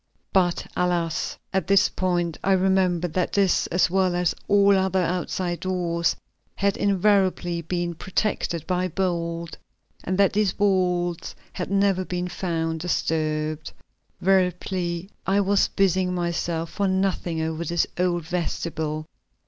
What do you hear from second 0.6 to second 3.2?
alas! at this point I remembered